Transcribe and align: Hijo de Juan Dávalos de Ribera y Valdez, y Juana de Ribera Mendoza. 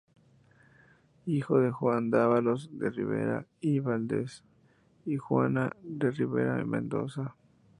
Hijo 1.27 1.59
de 1.59 1.69
Juan 1.69 2.09
Dávalos 2.09 2.69
de 2.75 2.89
Ribera 2.89 3.45
y 3.59 3.77
Valdez, 3.77 4.43
y 5.05 5.17
Juana 5.17 5.75
de 5.83 6.09
Ribera 6.09 6.55
Mendoza. 6.65 7.35